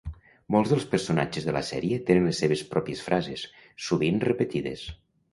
Molts 0.53 0.69
dels 0.73 0.85
personatges 0.93 1.43
de 1.49 1.51
la 1.57 1.61
sèrie 1.67 1.99
tenen 2.07 2.25
les 2.29 2.39
seves 2.43 2.63
pròpies 2.71 3.03
frases, 3.09 3.43
sovint 3.89 4.17
repetides. 4.25 4.87